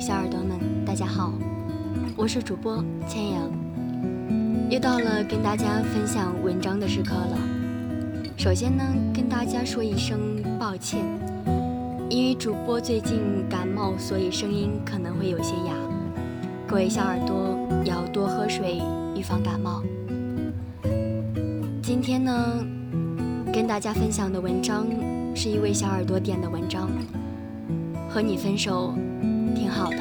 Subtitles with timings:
[0.00, 1.30] 小耳朵们，大家好，
[2.16, 3.50] 我是主播千阳，
[4.70, 7.36] 又到了跟大家分享文章的时刻了。
[8.34, 8.82] 首先呢，
[9.12, 10.18] 跟大家说一声
[10.58, 11.04] 抱歉，
[12.08, 15.74] 因为主播最近感冒，所以声音可能会有些哑，
[16.66, 18.80] 各位小耳朵要多喝水，
[19.14, 19.82] 预防感冒。
[21.82, 22.64] 今天呢，
[23.52, 24.86] 跟大家分享的文章
[25.34, 26.88] 是一位小耳朵点的文章。
[28.12, 28.92] 和你分手
[29.54, 29.98] 挺好的，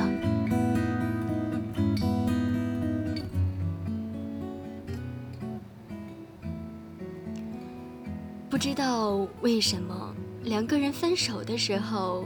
[8.49, 10.13] 不知道为什么
[10.44, 12.25] 两个人分手的时候，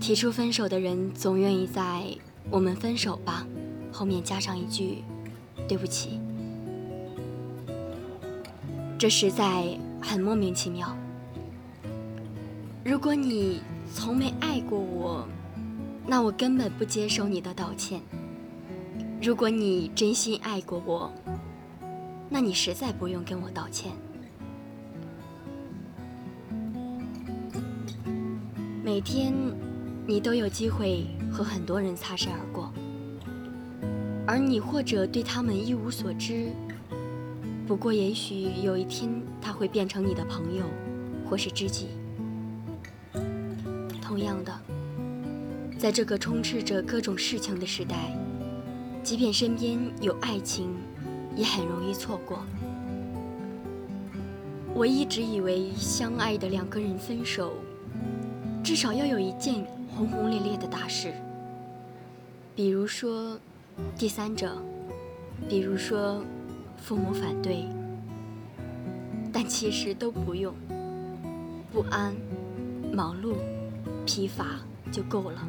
[0.00, 2.04] 提出分手的人总愿意在
[2.50, 3.46] “我们分手吧”
[3.92, 5.04] 后面加上一句
[5.68, 6.20] “对不起”，
[8.98, 10.96] 这实在很莫名其妙。
[12.82, 13.60] 如果你
[13.94, 15.28] 从没爱过我，
[16.10, 18.00] 那我根本不接受你的道歉。
[19.22, 21.08] 如果你真心爱过我，
[22.28, 23.92] 那你实在不用跟我道歉。
[28.82, 29.32] 每天，
[30.04, 32.72] 你都有机会和很多人擦身而过，
[34.26, 36.48] 而你或者对他们一无所知。
[37.68, 39.08] 不过，也许有一天
[39.40, 40.64] 他会变成你的朋友，
[41.24, 41.90] 或是知己。
[44.02, 44.52] 同样的，
[45.80, 48.14] 在这个充斥着各种事情的时代，
[49.02, 50.74] 即便身边有爱情，
[51.34, 52.40] 也很容易错过。
[54.74, 57.54] 我一直以为，相爱的两个人分手，
[58.62, 61.14] 至少要有一件轰轰烈烈的大事，
[62.54, 63.40] 比如说
[63.96, 64.60] 第三者，
[65.48, 66.22] 比如说
[66.76, 67.64] 父母反对，
[69.32, 70.54] 但其实都不用。
[71.72, 72.14] 不安，
[72.92, 73.32] 忙碌。
[74.04, 74.44] 疲乏
[74.90, 75.48] 就够了。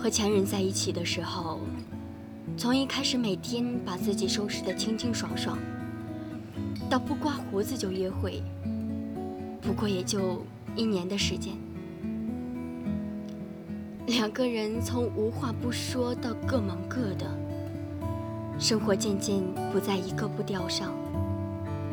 [0.00, 1.60] 和前任在一起的时候，
[2.56, 5.58] 从一开始每天把自己收拾得清清爽爽，
[6.88, 8.42] 到不刮胡子就约会，
[9.60, 10.42] 不过也就
[10.74, 11.52] 一年的时间。
[14.06, 17.26] 两个人从无话不说到各忙各的，
[18.58, 20.94] 生活渐渐不在一个步调上，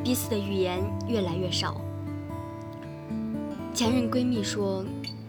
[0.01, 0.79] 彼此的语言
[1.09, 1.75] 越来越少。
[3.73, 4.85] 前任闺蜜说，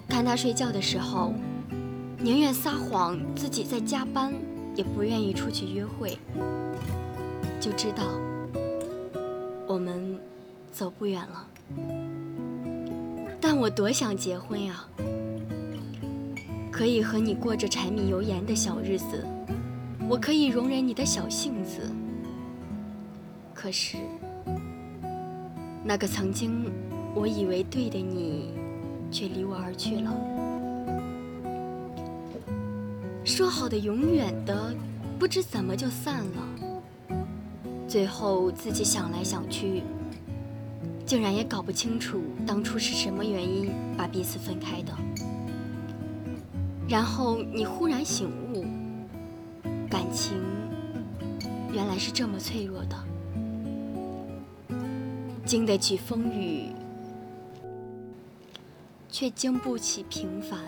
[0.09, 1.35] 看她睡觉的时候，
[2.21, 4.35] 宁愿撒谎自己在加班，
[4.75, 6.19] 也不愿意出去约会，
[7.61, 8.05] 就知道
[9.67, 10.19] 我们
[10.73, 11.47] 走不远了。
[13.41, 14.85] 但我多想结婚呀，
[16.73, 19.25] 可以和你过着柴米油盐的小日子，
[20.09, 21.83] 我可以容忍你的小性子。
[23.55, 23.97] 可是，
[25.85, 26.65] 那个曾经。
[27.15, 28.51] 我以为对的你，
[29.11, 30.48] 却离我而去了。
[33.39, 34.75] 说好的永远的，
[35.17, 37.15] 不知怎么就散了。
[37.87, 39.85] 最后自己想来想去，
[41.07, 44.93] 竟然也搞不清楚当初是什么原因把彼此分开的。
[46.89, 48.65] 然后你忽然醒悟，
[49.89, 50.37] 感情
[51.73, 52.97] 原来是这么脆弱的，
[55.47, 56.71] 经得起风雨。
[59.09, 60.59] 却经不起平凡，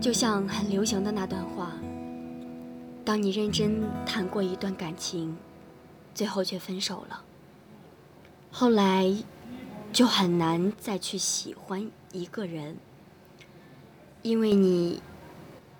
[0.00, 1.72] 就像很流行的那段话：
[3.04, 5.36] 当你认真谈过一段感情，
[6.14, 7.22] 最后却分手了，
[8.50, 9.14] 后来
[9.92, 12.76] 就很难再去喜欢一个人，
[14.22, 15.02] 因为你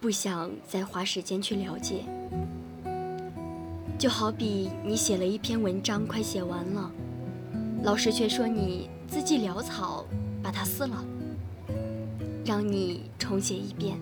[0.00, 2.04] 不想再花时间去了解。
[3.98, 6.90] 就好比你写了一篇文章，快写完了。
[7.82, 10.04] 老师却说你字迹潦草，
[10.42, 11.04] 把它撕了，
[12.50, 13.96] 让你重写一遍。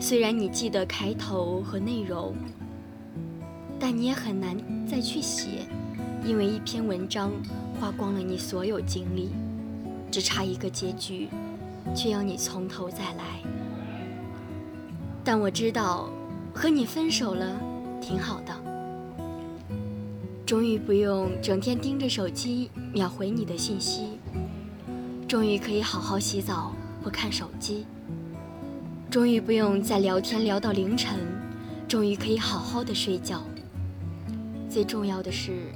[0.00, 2.34] 虽然你记得开头和内容，
[3.78, 4.56] 但你也很难
[4.86, 5.66] 再去写，
[6.24, 7.30] 因为一篇文章
[7.78, 9.28] 花光了你所有精力，
[10.10, 11.28] 只差一个结局，
[11.94, 13.42] 却要你从头再来。
[15.22, 16.08] 但我知道，
[16.54, 17.60] 和你分手了，
[18.00, 18.56] 挺好的。
[20.46, 24.18] 终于不用整天盯着手机秒回你的信息，
[25.28, 27.84] 终于可以好好洗澡不看手机，
[29.10, 31.18] 终于不用再聊天聊到凌晨，
[31.88, 33.42] 终于可以好好的睡觉。
[34.70, 35.72] 最重要的是，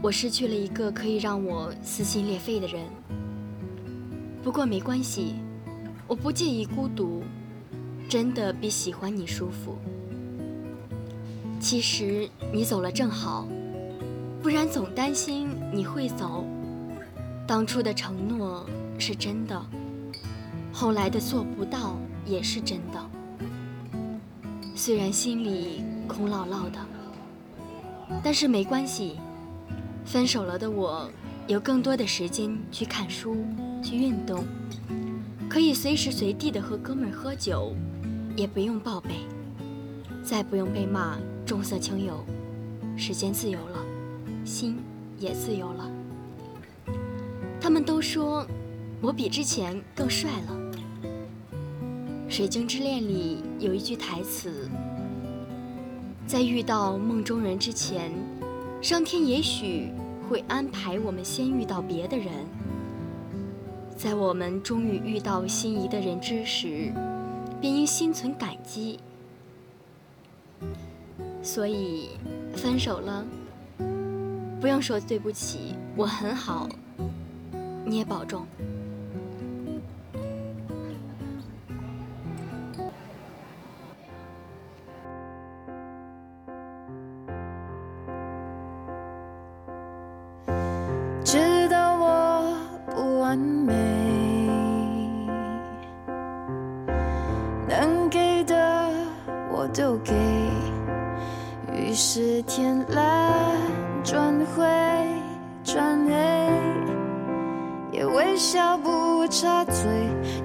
[0.00, 2.84] 我失去了一个可以让我撕心裂肺的人。
[4.44, 5.34] 不过没关系，
[6.06, 7.24] 我不介意孤独，
[8.08, 9.76] 真的比喜欢你舒服。
[11.58, 13.48] 其实你走了正好，
[14.40, 16.44] 不然总担心你会走，
[17.44, 18.64] 当初的承诺
[18.98, 19.60] 是真的，
[20.78, 21.96] 后来的做不到
[22.26, 23.10] 也是真的。
[24.74, 26.78] 虽然心里空落落的，
[28.22, 29.16] 但是没关系。
[30.04, 31.10] 分手了的我，
[31.46, 33.38] 有更多的时间去看书、
[33.82, 34.44] 去运动，
[35.48, 37.74] 可以随时随地的和哥们儿喝酒，
[38.36, 39.14] 也不用报备，
[40.22, 42.22] 再不用被骂重色轻友。
[42.98, 43.82] 时间自由了，
[44.44, 44.76] 心
[45.18, 45.90] 也自由了。
[47.58, 48.46] 他们都说
[49.00, 50.56] 我比之前更帅了。
[52.36, 54.68] 《水晶之恋》里有一句台词
[56.28, 58.12] ：“在遇到梦中人之前。”
[58.82, 59.90] 上天也许
[60.28, 62.26] 会安排我们先遇到别的人，
[63.96, 66.92] 在我们终于遇到心仪的人之时，
[67.58, 69.00] 便应心存感激。
[71.42, 72.10] 所以，
[72.52, 73.24] 分手了，
[74.60, 76.68] 不用说对不起，我很好，
[77.86, 78.46] 你也保重。
[93.26, 93.72] 完美，
[97.68, 98.88] 能给的
[99.50, 100.14] 我都给。
[101.74, 103.58] 于是天蓝
[104.04, 104.64] 转灰
[105.64, 106.14] 转黑，
[107.90, 109.90] 也微笑不插嘴。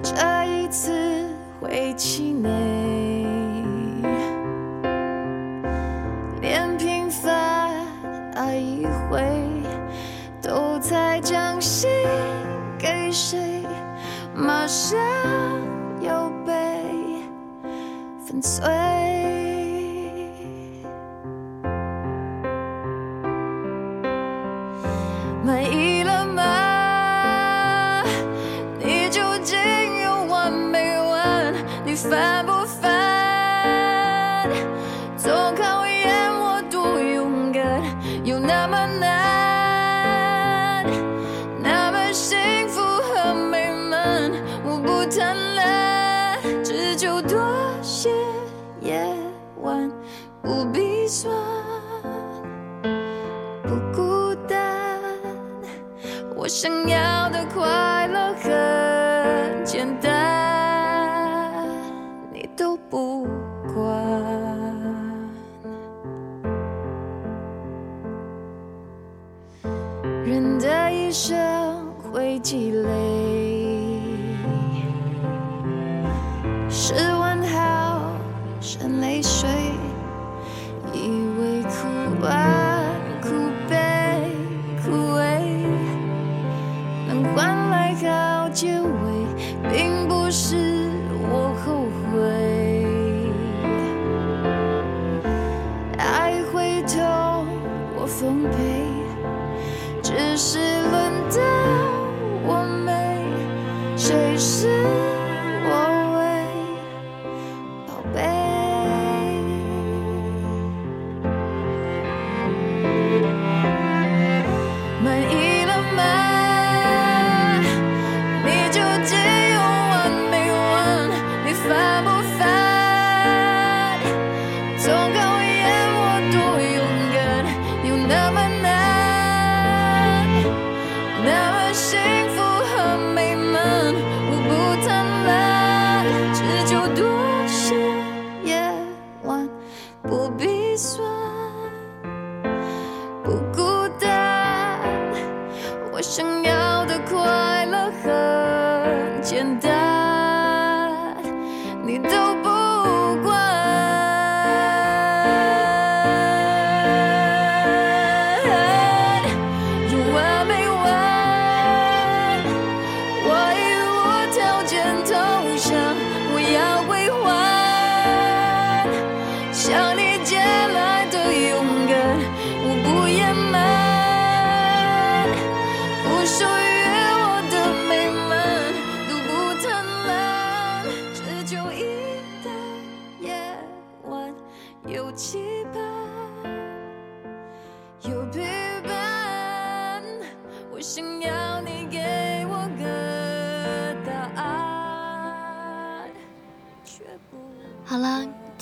[0.02, 1.24] 这一次
[1.60, 2.50] 会气馁，
[6.40, 7.86] 连平凡
[8.34, 9.22] 爱一回，
[10.42, 11.88] 都在将心。
[13.12, 13.62] 谁？
[14.34, 14.98] 马上
[16.00, 16.52] 又被
[18.24, 19.21] 粉碎。
[56.54, 61.66] 想要的快乐很简单
[62.30, 63.26] 你都不
[63.72, 63.82] 管。
[70.26, 74.12] 人的一生会积累
[100.32, 100.71] 只是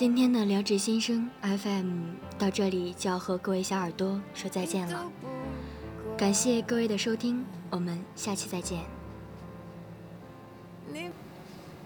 [0.00, 5.04] 今天的聊职新生 FM 到这里就要和各位小耳朵说再见了，
[6.16, 8.80] 感谢各位的收听，我们下期再见。